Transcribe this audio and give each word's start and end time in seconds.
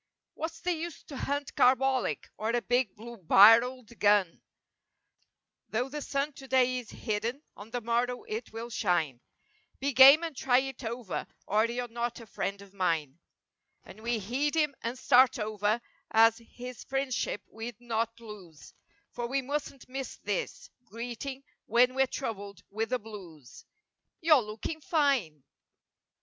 "What's 0.33 0.59
the 0.61 0.71
use 0.73 1.03
to 1.03 1.15
hunt 1.15 1.53
carbolic 1.55 2.27
or 2.35 2.49
a 2.49 2.61
big 2.63 2.95
blue 2.95 3.17
barreled 3.17 3.99
gun."" 3.99 4.41
'Though 5.69 5.89
the 5.89 6.01
sun 6.01 6.33
today 6.33 6.79
is 6.79 6.89
hidden, 6.89 7.43
on 7.55 7.69
the 7.69 7.81
morrow 7.81 8.23
it 8.23 8.51
will 8.51 8.71
shine;" 8.71 9.21
"Be 9.79 9.93
game 9.93 10.23
and 10.23 10.35
try 10.35 10.57
it 10.57 10.83
over 10.83 11.27
or 11.45 11.65
you're 11.65 11.87
not 11.87 12.19
a 12.19 12.25
friend 12.25 12.63
of 12.63 12.73
mine," 12.73 13.19
And 13.83 14.01
we 14.01 14.17
heed 14.17 14.55
him 14.55 14.73
and 14.81 14.97
start 14.97 15.37
over 15.37 15.79
as 16.09 16.39
his 16.39 16.83
friendship 16.83 17.43
we'd 17.47 17.79
not 17.79 18.19
lose 18.19 18.73
For 19.11 19.27
we 19.27 19.43
mustn't 19.43 19.87
miss 19.87 20.17
this 20.17 20.71
greeting 20.83 21.43
when 21.67 21.93
we're 21.93 22.07
troubled 22.07 22.63
with 22.71 22.89
the 22.89 22.97
blues— 22.97 23.65
"You're 24.19 24.41
looking 24.41 24.81
fine!" 24.81 25.43